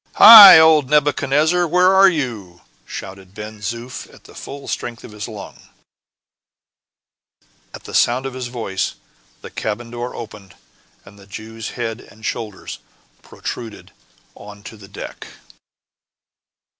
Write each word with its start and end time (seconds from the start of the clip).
"Hi! 0.15 0.57
old 0.57 0.89
Nebuchadnezzar, 0.89 1.67
where 1.67 1.93
are 1.93 2.09
you?" 2.09 2.61
shouted 2.87 3.35
Ben 3.35 3.59
Zoof, 3.59 4.11
at 4.11 4.23
the 4.23 4.33
full 4.33 4.67
strength 4.67 5.03
of 5.03 5.11
his 5.11 5.27
lungs. 5.27 5.61
At 7.71 7.83
the 7.83 7.93
sound 7.93 8.25
of 8.25 8.33
his 8.33 8.47
voice, 8.47 8.95
the 9.43 9.51
cabin 9.51 9.91
door 9.91 10.15
opened, 10.15 10.55
and 11.05 11.19
the 11.19 11.27
Jew's 11.27 11.69
head 11.77 12.01
and 12.01 12.25
shoulders 12.25 12.79
protruded 13.21 13.91
onto 14.35 14.75
the 14.75 14.87
deck. 14.87 15.27